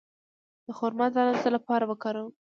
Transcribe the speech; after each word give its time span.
د 0.65 0.67
خرما 0.77 1.07
دانه 1.13 1.31
د 1.35 1.37
څه 1.43 1.49
لپاره 1.55 1.83
وکاروم؟ 1.87 2.31